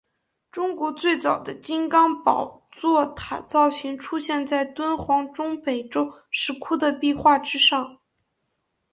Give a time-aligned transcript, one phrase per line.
[0.51, 7.99] 中国最早的金刚宝座塔造型出现在敦煌中北周石窟的壁画之上。